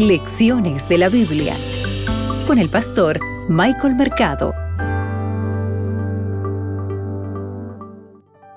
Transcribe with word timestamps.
Lecciones 0.00 0.88
de 0.88 0.96
la 0.96 1.10
Biblia 1.10 1.54
con 2.46 2.58
el 2.58 2.70
pastor 2.70 3.20
Michael 3.50 3.96
Mercado. 3.96 4.54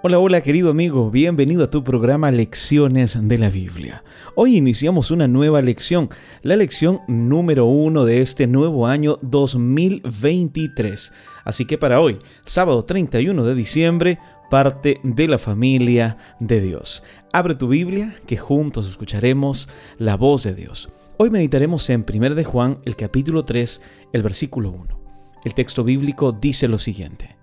Hola, 0.04 0.20
hola 0.20 0.40
querido 0.40 0.72
amigo, 0.72 1.12
bienvenido 1.12 1.66
a 1.66 1.70
tu 1.70 1.84
programa 1.84 2.32
Lecciones 2.32 3.18
de 3.22 3.38
la 3.38 3.50
Biblia. 3.50 4.06
Hoy 4.36 4.56
iniciamos 4.56 5.12
una 5.12 5.28
nueva 5.28 5.62
lección, 5.62 6.08
la 6.44 6.56
lección 6.56 7.02
número 7.10 7.66
uno 7.66 8.06
de 8.06 8.22
este 8.22 8.48
nuevo 8.48 8.88
año 8.88 9.20
2023. 9.22 11.12
Así 11.44 11.66
que 11.66 11.78
para 11.78 12.00
hoy, 12.00 12.20
sábado 12.46 12.86
31 12.86 13.44
de 13.44 13.54
diciembre, 13.54 14.18
parte 14.50 15.02
de 15.04 15.28
la 15.28 15.38
familia 15.38 16.16
de 16.40 16.62
Dios. 16.62 17.04
Abre 17.34 17.56
tu 17.56 17.68
Biblia, 17.68 18.16
que 18.26 18.38
juntos 18.38 18.88
escucharemos 18.88 19.68
la 19.98 20.16
voz 20.16 20.44
de 20.44 20.56
Dios. 20.56 20.88
Hoy 21.18 21.30
meditaremos 21.30 21.90
en 21.90 22.06
1 22.08 22.36
de 22.36 22.44
Juan, 22.44 22.80
el 22.86 22.96
capítulo 22.96 23.46
3, 23.46 23.82
el 24.14 24.24
versículo 24.24 24.72
1. 24.72 25.00
El 25.44 25.54
texto 25.54 25.84
bíblico 25.84 26.32
dice 26.32 26.68
lo 26.68 26.78
siguiente. 26.78 27.36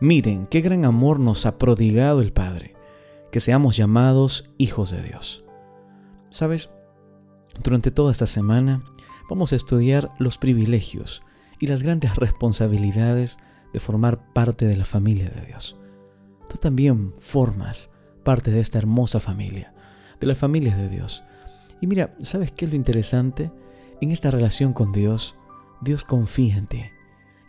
Miren 0.00 0.46
qué 0.46 0.60
gran 0.60 0.84
amor 0.84 1.20
nos 1.20 1.46
ha 1.46 1.58
prodigado 1.58 2.20
el 2.20 2.32
Padre, 2.32 2.74
que 3.32 3.40
seamos 3.40 3.76
llamados 3.76 4.50
hijos 4.58 4.90
de 4.90 5.02
Dios. 5.02 5.44
¿Sabes? 6.30 6.70
Durante 7.62 7.90
toda 7.90 8.12
esta 8.12 8.26
semana 8.26 8.82
vamos 9.28 9.52
a 9.52 9.56
estudiar 9.56 10.12
los 10.18 10.38
privilegios 10.38 11.22
y 11.58 11.66
las 11.66 11.82
grandes 11.82 12.16
responsabilidades 12.16 13.38
de 13.72 13.80
formar 13.80 14.32
parte 14.32 14.66
de 14.66 14.76
la 14.76 14.84
familia 14.84 15.30
de 15.30 15.46
Dios 15.46 15.76
tú 16.48 16.56
también 16.58 17.14
formas 17.18 17.90
parte 18.24 18.50
de 18.50 18.60
esta 18.60 18.78
hermosa 18.78 19.20
familia, 19.20 19.72
de 20.20 20.26
la 20.26 20.34
familia 20.34 20.76
de 20.76 20.88
Dios. 20.88 21.22
Y 21.80 21.86
mira, 21.86 22.14
¿sabes 22.22 22.52
qué 22.52 22.64
es 22.64 22.70
lo 22.70 22.76
interesante? 22.76 23.50
En 24.00 24.10
esta 24.10 24.30
relación 24.30 24.72
con 24.72 24.92
Dios, 24.92 25.36
Dios 25.80 26.04
confía 26.04 26.56
en 26.56 26.66
ti. 26.66 26.84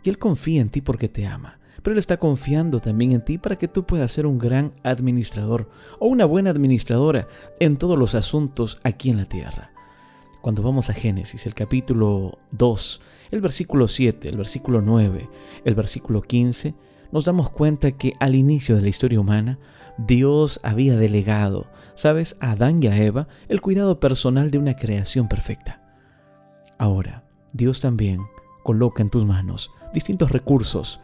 Y 0.02 0.08
Él 0.08 0.18
confía 0.18 0.60
en 0.60 0.70
ti 0.70 0.80
porque 0.80 1.08
te 1.08 1.26
ama. 1.26 1.58
Pero 1.82 1.92
Él 1.94 1.98
está 1.98 2.18
confiando 2.18 2.80
también 2.80 3.12
en 3.12 3.24
ti 3.24 3.38
para 3.38 3.56
que 3.56 3.68
tú 3.68 3.86
puedas 3.86 4.12
ser 4.12 4.26
un 4.26 4.38
gran 4.38 4.72
administrador 4.82 5.70
o 5.98 6.06
una 6.06 6.24
buena 6.24 6.50
administradora 6.50 7.28
en 7.60 7.76
todos 7.76 7.98
los 7.98 8.14
asuntos 8.14 8.80
aquí 8.82 9.10
en 9.10 9.18
la 9.18 9.26
tierra. 9.26 9.72
Cuando 10.40 10.62
vamos 10.62 10.90
a 10.90 10.94
Génesis, 10.94 11.46
el 11.46 11.54
capítulo 11.54 12.38
2, 12.52 13.00
el 13.30 13.40
versículo 13.40 13.88
7, 13.88 14.28
el 14.28 14.36
versículo 14.36 14.80
9, 14.80 15.28
el 15.64 15.74
versículo 15.74 16.22
15, 16.22 16.74
nos 17.12 17.24
damos 17.24 17.50
cuenta 17.50 17.92
que 17.92 18.14
al 18.20 18.34
inicio 18.34 18.76
de 18.76 18.82
la 18.82 18.88
historia 18.88 19.20
humana, 19.20 19.58
Dios 19.98 20.60
había 20.62 20.96
delegado, 20.96 21.66
sabes, 21.94 22.36
a 22.40 22.52
Adán 22.52 22.82
y 22.82 22.86
a 22.86 22.96
Eva 22.96 23.28
el 23.48 23.60
cuidado 23.60 23.98
personal 23.98 24.50
de 24.50 24.58
una 24.58 24.76
creación 24.76 25.28
perfecta. 25.28 25.82
Ahora, 26.78 27.24
Dios 27.52 27.80
también 27.80 28.20
coloca 28.62 29.02
en 29.02 29.10
tus 29.10 29.24
manos 29.24 29.70
distintos 29.92 30.30
recursos, 30.30 31.00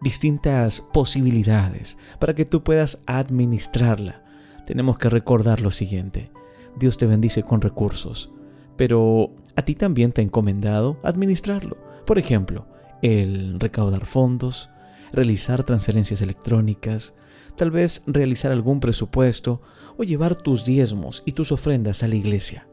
distintas 0.00 0.80
posibilidades 0.80 1.98
para 2.18 2.34
que 2.34 2.44
tú 2.44 2.62
puedas 2.62 3.00
administrarla. 3.06 4.22
Tenemos 4.66 4.98
que 4.98 5.08
recordar 5.08 5.60
lo 5.60 5.70
siguiente, 5.70 6.30
Dios 6.78 6.98
te 6.98 7.06
bendice 7.06 7.42
con 7.42 7.60
recursos, 7.60 8.30
pero 8.76 9.32
a 9.56 9.62
ti 9.62 9.74
también 9.74 10.12
te 10.12 10.20
ha 10.20 10.24
encomendado 10.24 11.00
administrarlo. 11.02 11.76
Por 12.06 12.18
ejemplo, 12.18 12.66
el 13.02 13.58
recaudar 13.58 14.06
fondos, 14.06 14.70
realizar 15.12 15.64
transferencias 15.64 16.20
electrónicas, 16.20 17.14
tal 17.56 17.70
vez 17.70 18.02
realizar 18.06 18.52
algún 18.52 18.80
presupuesto 18.80 19.62
o 19.96 20.04
llevar 20.04 20.36
tus 20.36 20.64
diezmos 20.64 21.22
y 21.26 21.32
tus 21.32 21.52
ofrendas 21.52 22.02
a 22.02 22.08
la 22.08 22.14
iglesia. 22.14 22.68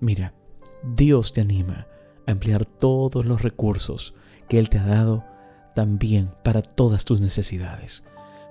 Mira, 0.00 0.34
Dios 0.82 1.32
te 1.32 1.40
anima 1.40 1.86
a 2.26 2.30
emplear 2.30 2.64
todos 2.64 3.24
los 3.24 3.42
recursos 3.42 4.14
que 4.48 4.58
Él 4.58 4.68
te 4.68 4.78
ha 4.78 4.86
dado 4.86 5.24
también 5.74 6.30
para 6.42 6.62
todas 6.62 7.04
tus 7.04 7.20
necesidades, 7.20 8.04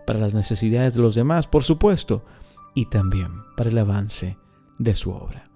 para 0.06 0.19
las 0.19 0.34
necesidades 0.34 0.94
de 0.94 1.01
los 1.01 1.16
demás, 1.16 1.47
por 1.47 1.63
supuesto, 1.63 2.25
y 2.75 2.85
también 2.85 3.31
para 3.57 3.69
el 3.69 3.78
avance 3.78 4.38
de 4.78 4.95
su 4.95 5.12
obra. 5.12 5.50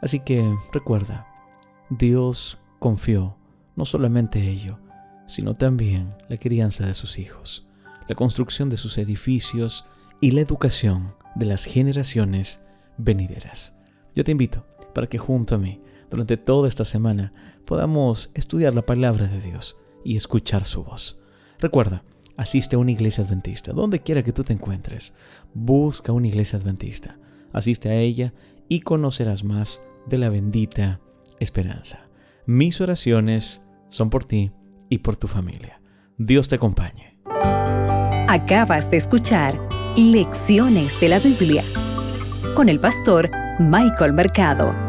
Así 0.00 0.20
que 0.20 0.56
recuerda, 0.72 1.26
Dios 1.90 2.58
confió 2.78 3.36
no 3.76 3.84
solamente 3.84 4.40
ello, 4.40 4.78
sino 5.28 5.54
también 5.54 6.14
la 6.28 6.38
crianza 6.38 6.86
de 6.86 6.94
sus 6.94 7.18
hijos, 7.18 7.68
la 8.08 8.16
construcción 8.16 8.70
de 8.70 8.78
sus 8.78 8.98
edificios 8.98 9.84
y 10.20 10.32
la 10.32 10.40
educación 10.40 11.14
de 11.36 11.44
las 11.46 11.64
generaciones 11.64 12.60
venideras. 12.96 13.76
Yo 14.14 14.24
te 14.24 14.32
invito 14.32 14.66
para 14.94 15.06
que 15.06 15.18
junto 15.18 15.54
a 15.54 15.58
mí, 15.58 15.80
durante 16.10 16.38
toda 16.38 16.66
esta 16.66 16.86
semana, 16.86 17.32
podamos 17.66 18.30
estudiar 18.34 18.74
la 18.74 18.86
palabra 18.86 19.28
de 19.28 19.40
Dios 19.40 19.76
y 20.02 20.16
escuchar 20.16 20.64
su 20.64 20.82
voz. 20.82 21.20
Recuerda, 21.58 22.02
asiste 22.38 22.76
a 22.76 22.78
una 22.78 22.92
iglesia 22.92 23.22
adventista, 23.22 23.72
donde 23.72 24.00
quiera 24.00 24.22
que 24.22 24.32
tú 24.32 24.42
te 24.42 24.54
encuentres. 24.54 25.12
Busca 25.52 26.12
una 26.12 26.28
iglesia 26.28 26.58
adventista, 26.58 27.18
asiste 27.52 27.90
a 27.90 27.96
ella 27.96 28.32
y 28.68 28.80
conocerás 28.80 29.44
más 29.44 29.82
de 30.06 30.16
la 30.16 30.30
bendita 30.30 31.00
esperanza. 31.38 32.08
Mis 32.46 32.80
oraciones 32.80 33.62
son 33.88 34.08
por 34.08 34.24
ti 34.24 34.52
y 34.88 34.98
por 34.98 35.16
tu 35.16 35.28
familia. 35.28 35.80
Dios 36.16 36.48
te 36.48 36.56
acompañe. 36.56 37.18
Acabas 38.28 38.90
de 38.90 38.96
escuchar 38.98 39.58
Lecciones 39.96 41.00
de 41.00 41.08
la 41.08 41.18
Biblia 41.18 41.64
con 42.54 42.68
el 42.68 42.78
pastor 42.78 43.30
Michael 43.58 44.12
Mercado. 44.12 44.87